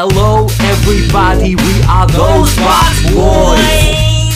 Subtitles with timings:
[0.00, 4.30] Hello, everybody, we are those box boys.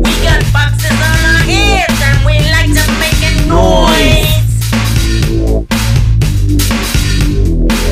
[0.00, 4.40] We got boxes on our heads and we like to make a noise.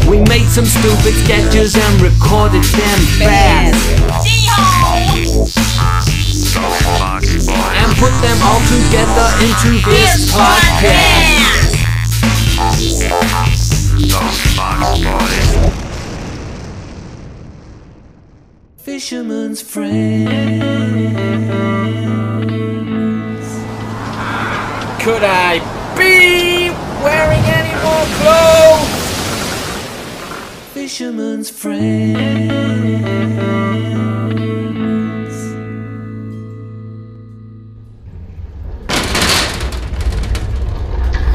[0.08, 3.76] We made some stupid sketches and recorded them fast.
[7.76, 11.51] And put them all together into this podcast.
[19.02, 20.30] Fisherman's friend.
[25.02, 25.58] Could I
[25.98, 26.70] be
[27.02, 29.02] wearing any more clothes?
[30.72, 32.52] Fisherman's friend.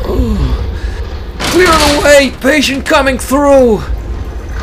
[1.52, 2.31] Clear the way!
[2.39, 3.81] Patient coming through!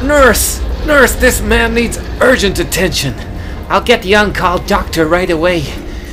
[0.02, 0.63] Nurse!
[0.86, 3.14] Nurse, this man needs urgent attention.
[3.68, 5.62] I'll get the on-call doctor right away.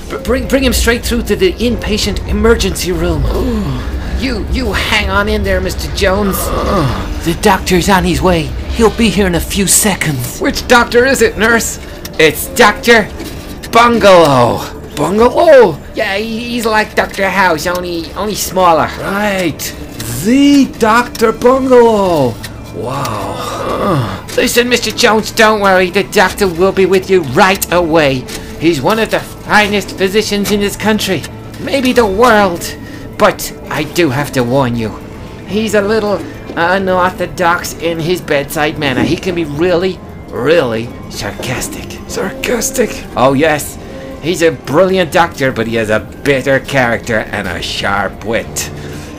[0.09, 3.23] B- bring, bring him straight through to the inpatient emergency room.
[4.19, 5.94] You, you hang on in there, Mr.
[5.95, 6.38] Jones.
[7.25, 8.44] The doctor's on his way.
[8.75, 10.39] He'll be here in a few seconds.
[10.39, 11.80] Which doctor is it, nurse?
[12.17, 13.09] It's Dr.
[13.72, 14.80] Bungalow.
[14.95, 15.77] Bungalow?
[15.95, 17.27] Yeah, he's like Dr.
[17.30, 18.88] House, only only smaller.
[18.99, 19.58] Right.
[20.23, 21.31] The Dr.
[21.31, 22.33] Bungalow.
[22.73, 24.25] Wow.
[24.38, 24.95] Listen, Mr.
[24.95, 25.89] Jones, don't worry.
[25.89, 28.25] The doctor will be with you right away.
[28.59, 31.23] He's one of the finest physicians in this country,
[31.59, 32.77] maybe the world.
[33.17, 34.95] But I do have to warn you,
[35.47, 36.16] he's a little
[36.55, 39.03] unorthodox in his bedside manner.
[39.03, 41.99] He can be really, really sarcastic.
[42.09, 42.89] Sarcastic.
[43.16, 43.77] Oh, yes.
[44.22, 48.59] He's a brilliant doctor, but he has a bitter character and a sharp wit.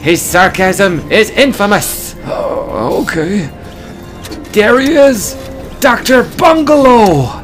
[0.01, 2.02] His sarcasm is infamous.
[2.25, 3.47] Oh, okay.
[4.53, 5.35] There he is.
[5.81, 6.25] Dr.
[6.37, 7.43] Bungalow.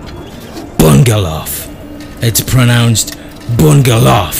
[0.79, 1.45] Bungalow.
[2.21, 3.19] It's pronounced
[3.57, 4.31] Bungalow.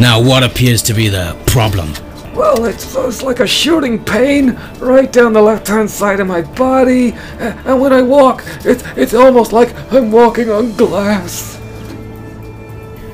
[0.00, 1.92] Now, what appears to be the problem?
[2.34, 7.12] Well, it's, it's like a shooting pain right down the left-hand side of my body,
[7.38, 11.58] and when I walk, it's it's almost like I'm walking on glass.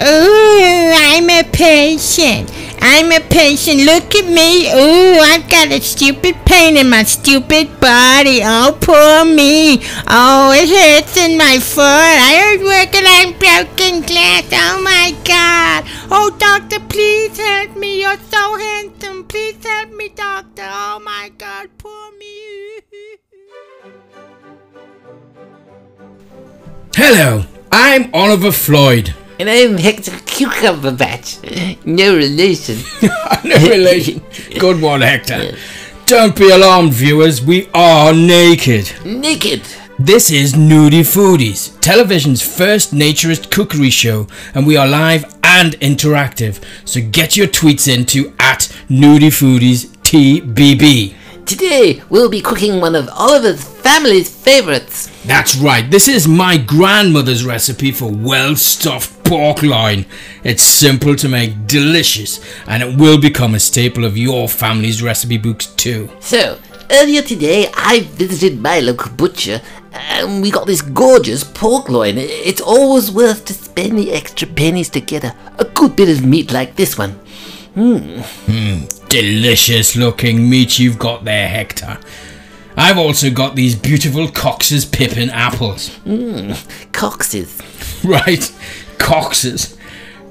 [0.00, 2.50] Ooh, I'm a patient.
[2.80, 3.84] I'm a patient.
[3.84, 4.68] Look at me.
[4.70, 8.40] Ooh, I've got a stupid pain in my stupid body.
[8.42, 9.80] Oh, poor me.
[10.08, 11.82] Oh, it hurts in my foot.
[11.82, 14.44] I heard working on broken glass.
[14.52, 15.84] Oh my God.
[16.10, 18.00] Oh, doctor, please help me.
[18.02, 19.24] You're so handsome.
[19.24, 20.66] Please help me, doctor.
[20.66, 22.80] Oh my God, poor me.
[26.94, 29.14] Hello, I'm Oliver Floyd.
[29.40, 31.38] And I'm Hector Cucumber Batch.
[31.84, 32.78] No relation.
[33.44, 34.20] no relation.
[34.58, 35.56] Good one, Hector.
[36.06, 37.40] Don't be alarmed, viewers.
[37.40, 38.90] We are naked.
[39.04, 39.62] Naked.
[39.96, 46.60] This is Nudie Foodies, television's first naturist cookery show, and we are live and interactive.
[46.84, 51.14] So get your tweets into at Nudie Foodies TBB.
[51.46, 55.10] Today we'll be cooking one of Oliver's family's favorites.
[55.24, 60.06] That's right, this is my grandmother's recipe for well stuffed pork loin.
[60.42, 65.36] It's simple to make, delicious, and it will become a staple of your family's recipe
[65.36, 66.10] books too.
[66.20, 66.58] So,
[66.90, 69.60] earlier today I visited my local butcher
[69.92, 72.14] and we got this gorgeous pork loin.
[72.16, 76.24] It's always worth to spend the extra pennies to get a, a good bit of
[76.24, 77.12] meat like this one.
[77.74, 78.20] Hmm.
[78.50, 81.98] Mm, delicious looking meat you've got there, Hector.
[82.76, 85.94] I've also got these beautiful Cox's Pippin apples.
[85.98, 86.52] Hmm,
[86.92, 87.60] coxes.
[88.04, 88.52] Right,
[88.98, 89.76] Cox's.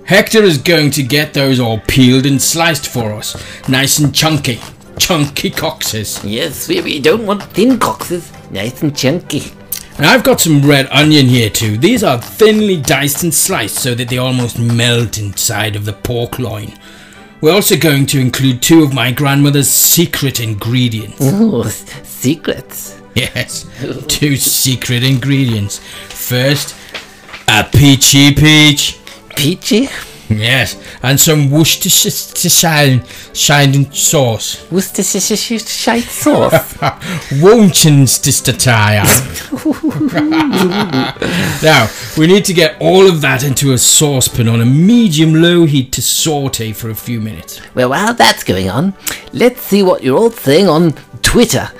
[0.06, 3.36] Hector is going to get those all peeled and sliced for us.
[3.68, 4.60] Nice and chunky.
[4.98, 6.24] Chunky coxes.
[6.24, 8.32] Yes, we, we don't want thin coxes.
[8.52, 9.52] Nice and chunky.
[9.98, 11.78] And I've got some red onion here too.
[11.78, 16.40] These are thinly diced and sliced so that they almost melt inside of the pork
[16.40, 16.74] loin.
[17.42, 21.18] We're also going to include two of my grandmother's secret ingredients.
[21.22, 21.64] Oh,
[22.04, 23.00] secrets.
[23.14, 23.68] Yes,
[24.08, 25.80] two secret ingredients.
[26.10, 26.76] First,
[27.48, 29.00] a peachy peach.
[29.36, 29.88] Peachy?
[30.30, 33.02] Yes, and some Worcestershire
[33.34, 34.70] shining sauce.
[34.70, 36.82] Worcestershire sauce.
[37.42, 38.54] Worcestershire.
[41.64, 45.66] now, we need to get all of that into a saucepan on a medium low
[45.66, 47.62] heat to saute for a few minutes.
[47.74, 48.96] Well, while that's going on,
[49.32, 50.92] let's see what you're all saying on
[51.22, 51.72] Twitter.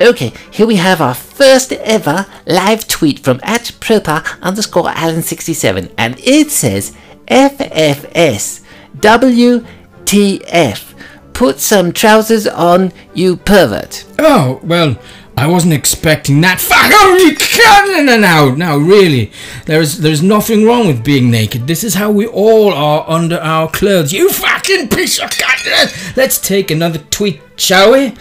[0.00, 6.18] Okay, here we have our first ever live tweet from at proper underscore Allen67, and
[6.18, 6.96] it says
[7.26, 8.62] FFS
[8.96, 10.94] WTF.
[11.32, 14.04] put some trousers on, you pervert.
[14.18, 14.98] Oh, well,
[15.36, 16.60] I wasn't expecting that.
[16.60, 16.90] Fuck!
[16.92, 18.20] Oh, you can't!
[18.20, 19.30] No, no, really.
[19.66, 21.66] There's, there's nothing wrong with being naked.
[21.68, 24.12] This is how we all are under our clothes.
[24.12, 26.16] You fucking piece of cunt!
[26.16, 28.14] Let's take another tweet, shall we?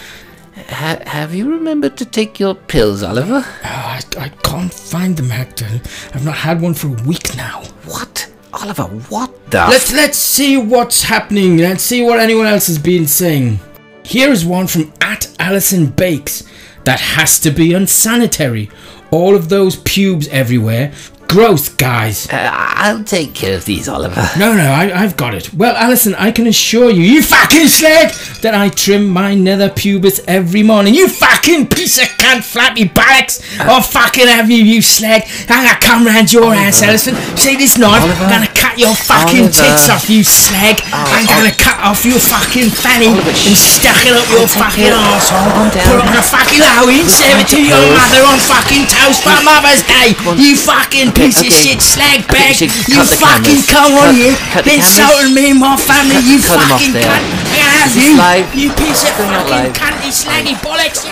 [0.55, 3.43] Ha- have you remembered to take your pills, Oliver?
[3.43, 5.67] Oh, I, I can't find them, Hector.
[6.13, 7.63] I've not had one for a week now.
[7.85, 8.31] What?
[8.53, 9.65] Oliver, what the?
[9.67, 11.57] Let's let's see what's happening.
[11.57, 13.59] Let's see what anyone else has been saying.
[14.03, 16.43] Here is one from at Alison Bakes.
[16.83, 18.69] That has to be unsanitary.
[19.09, 20.91] All of those pubes everywhere.
[21.33, 22.29] Gross, guys.
[22.29, 24.21] Uh, I'll take care of these, Oliver.
[24.37, 25.51] No, no, I, I've got it.
[25.51, 28.13] Well, Alison, I can assure you, you fucking slag,
[28.45, 30.93] that I trim my nether pubis every morning.
[30.93, 33.41] You fucking piece of cunt, flappy bollocks.
[33.65, 35.23] Oh, fucking have you, you slag.
[35.49, 37.15] I'm gonna come round your ass, Alison.
[37.35, 38.03] See this knife?
[38.03, 38.25] Oliver.
[38.25, 39.57] I'm gonna cut your fucking Oliver.
[39.57, 40.85] tits off, you slag.
[40.93, 44.93] I'm gonna cut off your fucking fanny Oliver, and stuck it up your fucking care
[44.93, 45.17] of it.
[45.17, 45.49] arsehole.
[45.49, 45.85] Calm down.
[45.89, 49.33] Put it on a fucking and serve it to your mother on fucking toast for
[49.41, 50.13] Mother's Day.
[50.37, 52.61] You fucking piece of shit slag Okay, bag.
[52.61, 54.35] You fucking come on Cut- here.
[54.51, 57.23] cut the Insulting me and my family, you fucking cunt.
[57.53, 61.07] I have This is you, you piece of fucking cunty slaggy bollocks.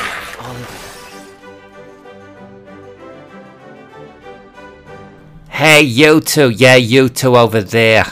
[5.49, 6.49] Hey, you two.
[6.49, 8.05] Yeah, you two over there.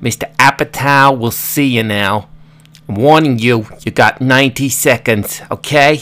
[0.00, 0.34] Mr.
[0.36, 2.28] Apatow will see you now.
[2.88, 6.00] I'm warning you, you got 90 seconds, okay?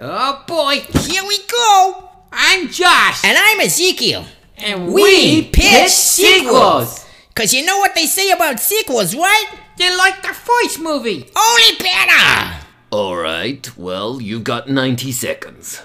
[0.00, 2.09] Oh boy, Here we go.
[2.32, 3.24] I'm Josh.
[3.24, 4.24] And I'm Ezekiel.
[4.58, 7.06] And we pitch sequels.
[7.34, 9.46] Cause you know what they say about sequels, right?
[9.76, 11.30] They're like the first movie.
[11.36, 12.56] Only better.
[12.92, 15.82] Alright, well, you've got 90 seconds.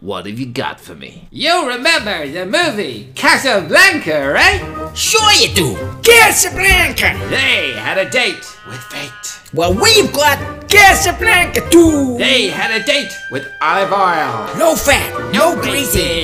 [0.00, 1.28] What have you got for me?
[1.30, 4.92] You remember the movie Casablanca, right?
[4.96, 5.74] Sure you do.
[6.02, 7.18] Casablanca.
[7.30, 9.52] They had a date with fate.
[9.52, 12.16] Well, we've got Casablanca too.
[12.18, 14.58] They had a date with olive oil.
[14.58, 16.22] No fat, no greasy.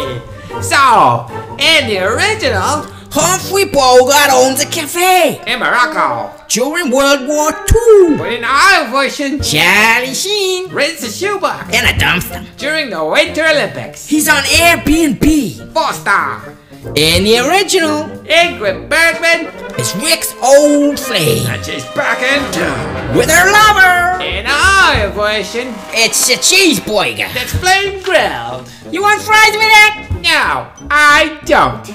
[0.62, 1.26] So,
[1.58, 6.30] in the original, Humphrey Bogart owns a cafe in Morocco.
[6.48, 8.16] during World War II.
[8.18, 12.44] But in our version, Charlie Sheen rents a shoebox in a dumpster.
[12.56, 14.06] during the Winter Olympics.
[14.06, 15.72] He's on Airbnb.
[15.72, 16.54] Four star.
[16.96, 23.16] In the original, Ingrid Bergman it's Rick's old flame and she's back in town.
[23.16, 24.22] with her lover.
[24.22, 27.32] In our version, It's a cheeseburger.
[27.34, 28.68] that's flame grilled.
[28.92, 30.08] You want fries with that?
[30.22, 31.88] No, I don't.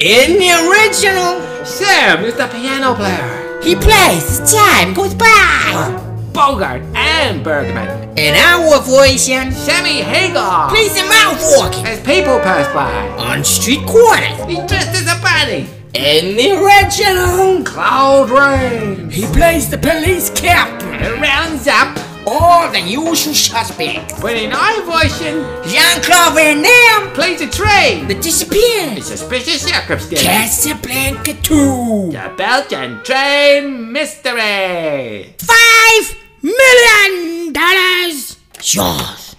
[0.00, 3.60] In the original, Sam is the piano player.
[3.62, 6.01] he plays as time goes by.
[6.32, 8.16] Bogart and Bergman.
[8.18, 12.90] In our version, Sammy Hagar plays him out walking as people pass by.
[13.22, 14.38] on street corners.
[14.48, 15.68] He dressed as a body.
[15.94, 19.14] In the original, Claude Rains.
[19.14, 20.94] he plays the police captain.
[20.94, 21.98] It rounds up.
[22.24, 24.20] All the usual suspects.
[24.20, 28.06] But in our version, Jean-Claude Van Damme, plays a train.
[28.06, 29.06] the disappearance.
[29.06, 30.22] Suspicious circumstance.
[30.22, 32.10] Casablanca 2.
[32.12, 35.34] The Belgian train mystery.
[35.38, 38.38] Five million dollars.
[38.62, 39.36] Yours.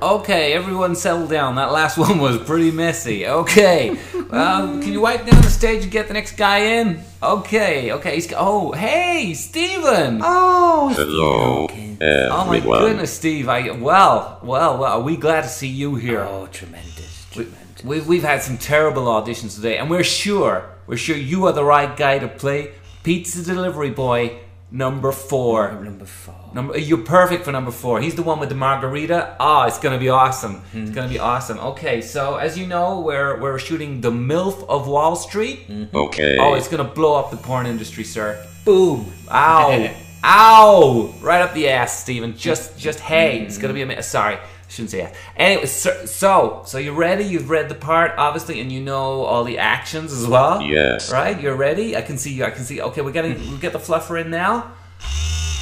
[0.00, 1.56] Okay, everyone settle down.
[1.56, 3.26] That last one was pretty messy.
[3.26, 3.98] Okay.
[4.30, 7.02] Well, can you wipe down the stage and get the next guy in?
[7.22, 8.14] Okay, okay.
[8.14, 10.20] He's, oh, hey, Steven!
[10.22, 13.48] Oh, Hello, oh my goodness, Steve.
[13.48, 14.92] I well, well, well.
[14.98, 16.20] Are we glad to see you here?
[16.22, 17.84] Oh, tremendous, tremendous.
[17.84, 21.64] We've, we've had some terrible auditions today, and we're sure, we're sure you are the
[21.64, 24.38] right guy to play Pizza Delivery Boy
[24.70, 25.72] number four.
[25.72, 26.34] Number four.
[26.54, 28.00] Number, you're perfect for number four.
[28.00, 29.36] He's the one with the margarita.
[29.40, 30.56] Ah, it's gonna be awesome.
[30.72, 30.82] Hmm.
[30.82, 31.58] It's gonna be awesome.
[31.58, 35.60] Okay, so as you know, we're we're shooting the MILF of Wall Street.
[35.94, 36.36] Okay.
[36.38, 38.44] Oh, it's gonna blow up the porn industry, sir.
[38.64, 39.10] Boom!
[39.30, 39.90] Ow!
[40.24, 41.14] Ow!
[41.20, 42.36] Right up the ass, Stephen.
[42.36, 44.38] Just just hey, it's gonna be a mi- sorry.
[44.68, 45.14] I shouldn't say that.
[45.34, 47.24] Anyway, so, so so you're ready.
[47.24, 50.60] You've read the part, obviously, and you know all the actions as well.
[50.60, 51.10] Yes.
[51.10, 51.40] Right?
[51.40, 51.96] You're ready.
[51.96, 52.44] I can see you.
[52.44, 52.82] I can see.
[52.82, 54.72] Okay, we're getting we get the fluffer in now.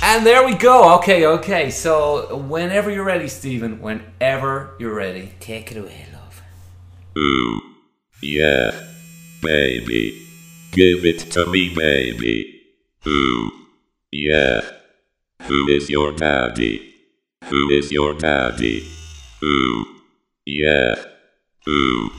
[0.03, 0.97] And there we go.
[0.97, 1.71] Okay, okay.
[1.71, 3.81] So whenever you're ready, Stephen.
[3.81, 5.35] Whenever you're ready.
[5.39, 6.43] Take it away, love.
[7.17, 7.61] Ooh.
[8.21, 8.73] Yeah.
[9.41, 10.27] Baby.
[10.73, 12.61] Give it to me, baby.
[13.07, 13.53] Ooh.
[14.11, 14.63] Yeah.
[15.43, 16.96] Who is your daddy?
[17.49, 18.85] Who is your daddy?
[19.43, 19.87] Ooh.
[20.45, 20.97] Yeah.
[21.69, 22.11] Ooh.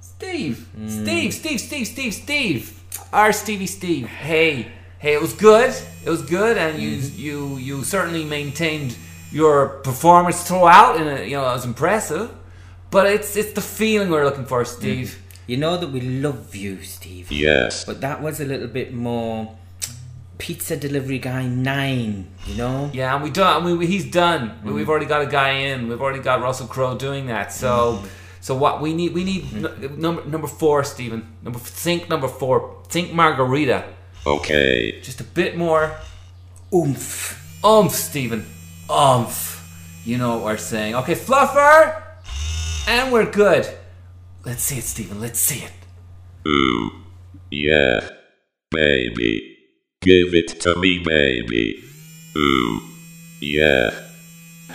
[0.00, 2.82] Steve, Steve, Steve, Steve, Steve, Steve.
[3.12, 4.06] Our Stevie Steve.
[4.06, 5.74] Hey, hey, it was good.
[6.04, 8.96] It was good, and you, you, you certainly maintained
[9.32, 12.30] your performance throughout, and uh, you know, it was impressive.
[12.92, 15.20] But it's it's the feeling we're looking for, Steve.
[15.48, 17.32] You know that we love you, Steve.
[17.32, 17.84] Yes.
[17.84, 19.56] But that was a little bit more
[20.38, 22.90] pizza delivery guy nine, you know?
[22.92, 23.64] Yeah, and we done.
[23.64, 24.42] We, we- he's done.
[24.42, 24.74] We- mm-hmm.
[24.74, 25.88] We've already got a guy in.
[25.88, 27.52] We've already got Russell Crowe doing that.
[27.52, 28.06] So, mm-hmm.
[28.40, 29.14] so what we need?
[29.14, 29.84] We need mm-hmm.
[29.84, 31.36] n- number number four, Stephen.
[31.42, 32.82] Number think number four.
[32.88, 33.84] Think Margarita.
[34.26, 35.00] Okay.
[35.02, 35.96] Just a bit more
[36.74, 37.62] Oomph.
[37.64, 38.44] oomph, Stephen.
[38.90, 39.54] Oomph.
[40.04, 40.94] You know what we're saying.
[40.96, 42.02] Okay, Fluffer,
[42.88, 43.68] and we're good.
[44.44, 45.20] Let's see it, Stephen.
[45.20, 45.72] Let's see it.
[46.46, 46.90] Ooh.
[47.50, 48.08] Yeah.
[48.70, 49.55] Baby.
[50.02, 51.82] Give it to me, baby.
[52.36, 52.80] Ooh.
[53.40, 53.90] Yeah.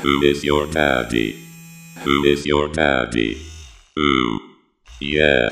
[0.01, 1.39] Who is your daddy?
[1.99, 3.41] Who is your daddy?
[3.97, 4.39] Ooh.
[4.99, 5.49] Yeah.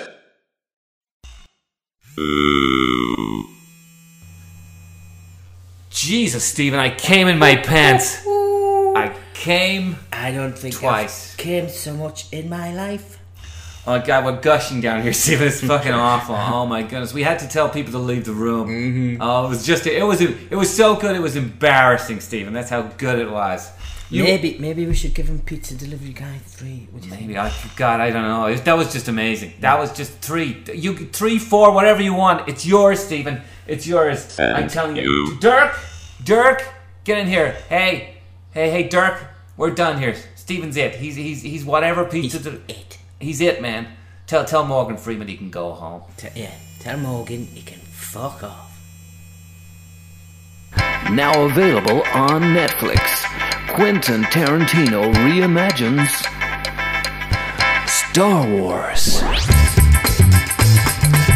[2.18, 3.46] Ooh.
[5.90, 8.26] Jesus, Stephen, I came in my pants.
[8.26, 9.98] I came.
[10.12, 11.34] I don't think Twice.
[11.34, 13.19] I've came so much in my life.
[13.90, 15.48] Oh my god, we're gushing down here, Stephen.
[15.48, 16.36] It's fucking awful.
[16.36, 18.68] Oh my goodness, we had to tell people to leave the room.
[18.70, 19.20] Mm-hmm.
[19.20, 21.16] Oh, it was just it was it was so good.
[21.16, 22.54] It was embarrassing, Stephen.
[22.54, 23.68] That's how good it was.
[24.12, 26.88] You- maybe maybe we should give him pizza delivery guy three.
[26.92, 27.28] What do you think?
[27.30, 28.46] Maybe I God, I don't know.
[28.46, 29.54] It- That was just amazing.
[29.62, 30.64] That was just three.
[30.72, 32.48] You three, four, whatever you want.
[32.48, 33.42] It's yours, Stephen.
[33.66, 34.40] It's yours.
[34.40, 35.04] I'm telling you.
[35.10, 35.40] you.
[35.40, 35.76] Dirk,
[36.24, 36.60] Dirk,
[37.06, 37.54] get in here.
[37.70, 38.18] Hey,
[38.52, 39.16] hey, hey, Dirk.
[39.58, 40.16] We're done here.
[40.36, 40.96] Stephen's it.
[40.96, 42.38] He's he's he's whatever pizza.
[42.38, 42.89] He's del- it.
[43.20, 43.88] He's it, man.
[44.28, 46.04] Tell tell Morgan Freeman he can go home.
[46.16, 48.80] T- yeah, tell Morgan he can fuck off.
[51.12, 53.26] Now available on Netflix.
[53.76, 56.10] Quentin Tarantino reimagines
[57.90, 59.22] Star Wars.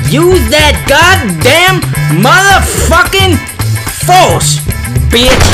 [0.10, 1.82] Use that goddamn
[2.24, 3.36] motherfucking
[4.06, 4.60] force,
[5.12, 5.50] bitch!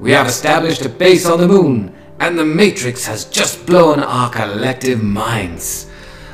[0.01, 4.29] We have established a base on the moon, and the Matrix has just blown our
[4.31, 5.89] collective minds.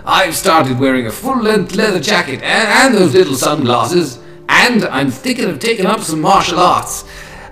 [0.06, 5.10] I've started wearing a full length leather jacket and, and those little sunglasses, and I'm
[5.10, 7.04] thinking of taking up some martial arts.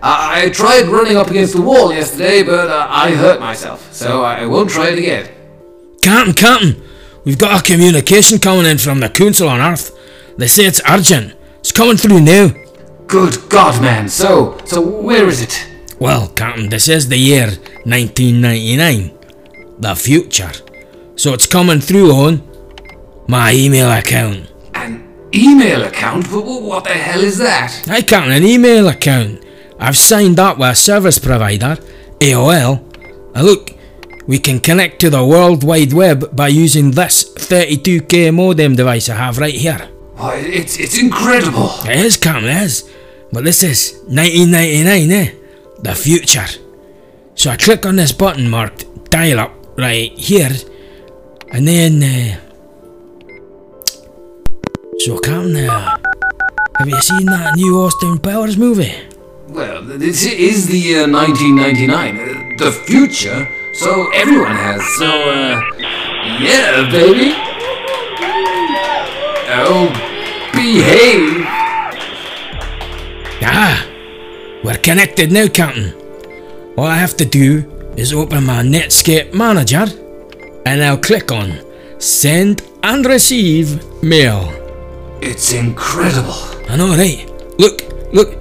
[0.03, 4.47] I tried running up against the wall yesterday, but uh, I hurt myself, so I
[4.47, 5.31] won't try it again.
[6.03, 6.83] Captain, Captain,
[7.25, 9.93] we've got a communication coming in from the Council on Earth.
[10.39, 11.35] They say it's urgent.
[11.61, 12.51] It's coming through now.
[13.07, 14.09] Good God, man.
[14.09, 15.67] So, so where is it?
[15.99, 17.47] Well, Captain, this is the year
[17.85, 19.19] 1999.
[19.79, 20.53] The future.
[21.17, 22.43] So it's coming through on
[23.29, 24.53] my email account.
[24.75, 26.27] An email account?
[26.27, 27.89] Wh- wh- What the hell is that?
[27.89, 29.43] I Captain, an email account.
[29.79, 31.77] I've signed up with a service provider,
[32.21, 32.83] AOL.
[33.35, 33.73] And look,
[34.27, 39.17] we can connect to the World Wide Web by using this 32k modem device I
[39.17, 39.89] have right here.
[40.17, 41.71] Why, it's it's incredible.
[41.85, 42.91] It is, Captain, it is.
[43.31, 45.35] But this is 1999, eh?
[45.83, 46.47] The future.
[47.35, 50.53] So I click on this button marked dial up right here,
[51.53, 52.03] and then.
[52.03, 52.41] Uh,
[55.01, 55.97] so, Captain, uh,
[56.79, 58.95] have you seen that new Austin Powers movie?
[59.99, 62.19] This is the year 1999.
[62.21, 63.49] uh, The future.
[63.73, 64.83] So everyone has.
[64.99, 65.61] So, uh,
[66.39, 67.33] yeah, baby.
[69.49, 69.89] Oh,
[70.53, 71.45] behave.
[73.43, 73.87] Ah,
[74.63, 75.95] we're connected now, Captain.
[76.77, 77.65] All I have to do
[77.97, 79.87] is open my Netscape manager,
[80.67, 81.59] and I'll click on
[81.99, 84.53] send and receive mail.
[85.23, 86.37] It's incredible.
[86.69, 87.25] I know, right?
[87.59, 87.81] Look,
[88.13, 88.37] look,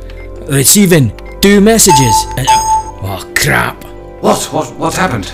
[0.50, 1.12] receiving
[1.46, 2.26] two messages.
[2.38, 3.84] And, uh, oh, crap.
[4.24, 4.42] What?
[4.52, 4.76] What?
[4.78, 5.32] What happened?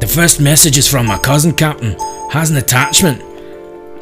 [0.00, 1.98] The first message is from my cousin, Captain.
[2.30, 3.22] Has an attachment.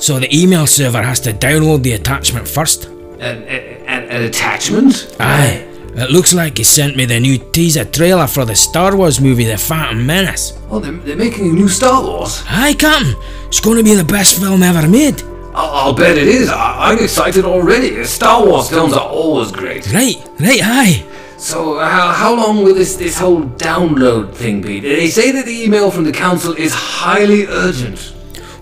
[0.00, 2.84] So the email server has to download the attachment first.
[3.18, 5.16] An, an, an attachment?
[5.18, 5.64] Aye.
[5.96, 9.44] It looks like he sent me the new teaser trailer for the Star Wars movie
[9.44, 10.56] The Phantom Menace.
[10.70, 12.44] Oh, they're, they're making a new Star Wars.
[12.46, 13.16] Aye, Captain.
[13.48, 15.20] It's going to be the best film ever made.
[15.56, 16.50] I'll, I'll bet it is.
[16.50, 18.04] I, I'm excited already.
[18.04, 19.92] Star Wars films are always great.
[19.92, 21.04] Right, right, aye.
[21.38, 24.80] So, uh, how, how long will this, this whole download thing be?
[24.80, 28.12] They say that the email from the council is highly urgent.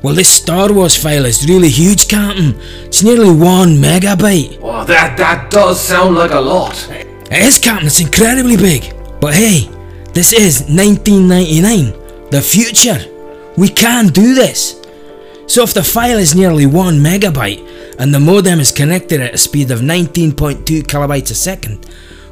[0.02, 2.54] Well, this Star Wars file is really huge, Captain.
[2.84, 4.60] It's nearly one megabyte.
[4.60, 6.86] Well, that, that does sound like a lot.
[6.90, 7.86] It is, Captain.
[7.86, 8.94] It's incredibly big.
[9.22, 9.70] But hey,
[10.12, 12.28] this is 1999.
[12.30, 12.98] The future.
[13.56, 14.82] We can do this.
[15.46, 19.38] So if the file is nearly 1 megabyte and the modem is connected at a
[19.38, 20.34] speed of 19.2
[20.82, 21.86] kilobytes a second,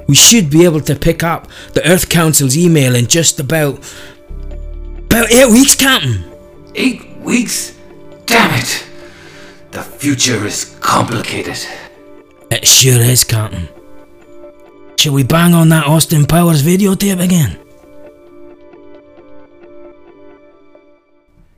[0.06, 3.78] we should be able to pick up the Earth Council's email in just about.
[5.06, 6.24] about 8 weeks, Captain.
[6.74, 7.78] Eight weeks?
[8.26, 8.86] Damn it!
[9.70, 11.58] The future is complicated.
[12.50, 13.68] It sure is, Captain.
[14.96, 17.58] Shall we bang on that Austin Powers videotape again?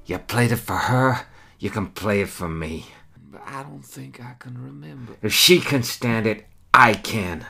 [0.07, 1.27] You played it for her,
[1.59, 2.87] you can play it for me.
[3.31, 5.17] But I don't think I can remember.
[5.23, 7.45] If she can stand it, I can.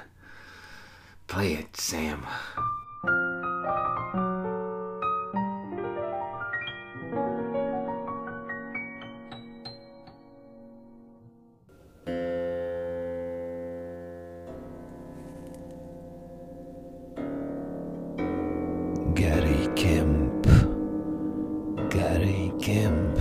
[1.29, 2.25] Play it, Sam.
[19.15, 20.47] Gary Kemp.
[21.91, 23.19] Gary Kemp.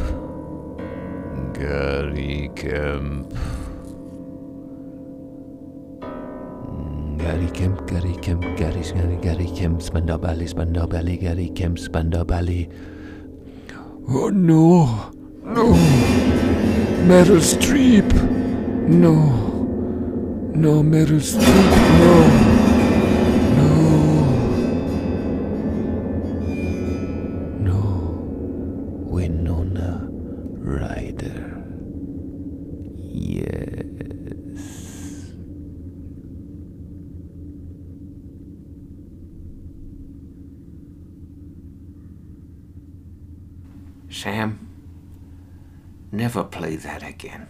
[1.53, 3.54] Gary Kemp.
[7.55, 12.67] Kemp, Gary Kemp, Gary, Gary, Gary Kemp, Spandau Ballet, Spandau Ballet, Gary Kemp, Spandau Ballet.
[14.09, 15.11] Oh no,
[15.43, 15.73] no.
[17.07, 18.11] Meryl Streep.
[18.89, 19.15] No.
[20.53, 21.71] No, Meryl Streep.
[22.01, 22.54] No.
[44.25, 44.57] Sam,
[46.11, 47.45] never play that again.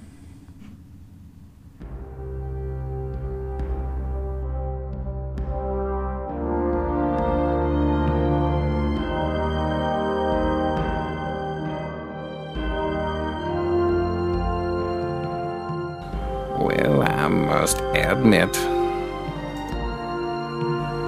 [16.60, 18.54] Well, I must admit,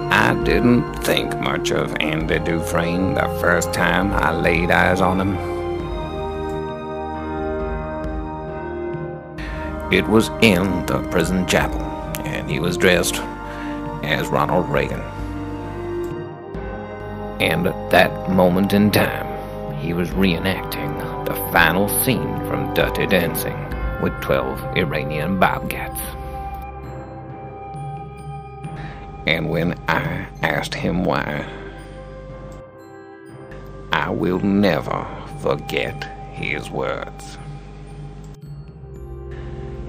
[0.09, 5.56] I didn't think much of Andy Dufresne the first time I laid eyes on him.
[9.89, 11.81] It was in the prison chapel,
[12.25, 13.15] and he was dressed
[14.03, 14.99] as Ronald Reagan.
[17.39, 23.57] And at that moment in time, he was reenacting the final scene from Dirty Dancing
[24.01, 26.01] with 12 Iranian bobcats.
[29.25, 31.45] And when I asked him why,
[33.93, 35.07] I will never
[35.41, 37.37] forget his words.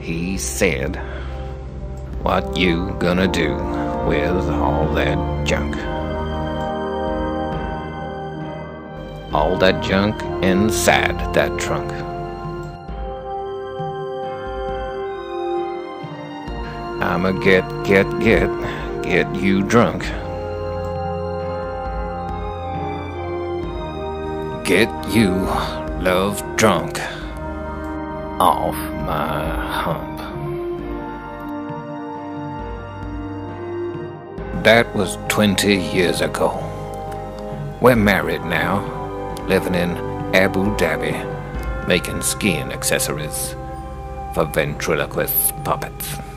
[0.08, 0.96] He said,
[2.22, 3.56] What you gonna do
[4.08, 5.76] with all that junk?
[9.34, 11.92] All that junk inside that trunk.
[17.02, 18.48] I'ma get, get, get,
[19.02, 20.04] get you drunk.
[24.64, 25.32] Get you
[26.00, 26.98] love drunk
[28.40, 29.50] off my
[29.82, 30.18] hump.
[34.64, 36.50] That was 20 years ago.
[37.80, 38.84] We're married now,
[39.46, 39.96] living in
[40.34, 41.16] Abu Dhabi,
[41.88, 43.54] making skiing accessories
[44.34, 46.27] for ventriloquist puppets.